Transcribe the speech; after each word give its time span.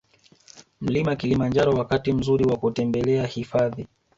Mlima 0.81 1.15
Kilimanjaro 1.15 1.71
Wakati 1.73 2.13
mzuri 2.13 2.45
wa 2.45 2.57
kutembelea 2.57 3.25
hifadhi 3.27 3.87